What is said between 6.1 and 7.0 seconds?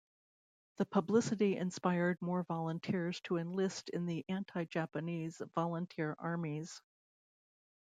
Armies.